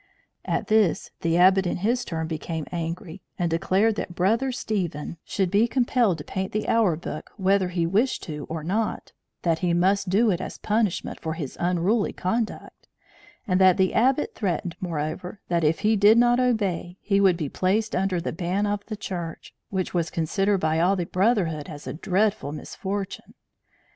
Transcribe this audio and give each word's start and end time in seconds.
At 0.45 0.65
this 0.65 1.11
the 1.21 1.37
Abbot 1.37 1.67
in 1.67 1.77
his 1.77 2.03
turn 2.03 2.25
became 2.25 2.65
angry, 2.71 3.21
and 3.37 3.51
declared 3.51 3.97
that 3.97 4.15
Brother 4.15 4.51
Stephen 4.51 5.17
should 5.23 5.51
be 5.51 5.67
compelled 5.67 6.17
to 6.17 6.23
paint 6.23 6.53
the 6.53 6.67
hour 6.67 6.95
book 6.95 7.29
whether 7.37 7.67
he 7.69 7.85
wished 7.85 8.23
to 8.23 8.47
or 8.49 8.63
not; 8.63 9.11
that 9.43 9.59
he 9.59 9.75
must 9.75 10.09
do 10.09 10.31
it 10.31 10.41
as 10.41 10.57
punishment 10.57 11.19
for 11.19 11.33
his 11.35 11.55
unruly 11.59 12.13
conduct; 12.13 12.87
and 13.45 13.61
the 13.61 13.93
Abbot 13.93 14.33
threatened, 14.33 14.75
moreover, 14.81 15.39
that 15.49 15.63
if 15.63 15.81
he 15.81 15.95
did 15.95 16.17
not 16.17 16.39
obey, 16.39 16.97
he 16.99 17.21
would 17.21 17.37
be 17.37 17.47
placed 17.47 17.95
under 17.95 18.19
the 18.19 18.33
ban 18.33 18.65
of 18.65 18.83
the 18.87 18.97
Church, 18.97 19.53
which 19.69 19.93
was 19.93 20.09
considered 20.09 20.57
by 20.57 20.79
all 20.79 20.95
the 20.95 21.05
brotherhood 21.05 21.69
as 21.69 21.85
a 21.85 21.93
dreadful 21.93 22.51
misfortune. 22.51 23.35